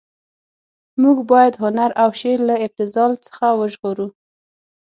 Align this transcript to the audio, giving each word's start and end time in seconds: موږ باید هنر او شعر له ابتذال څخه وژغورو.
موږ 1.01 1.17
باید 1.31 1.53
هنر 1.63 1.89
او 2.01 2.09
شعر 2.19 2.39
له 2.49 2.55
ابتذال 2.65 3.11
څخه 3.25 3.47
وژغورو. 3.59 4.07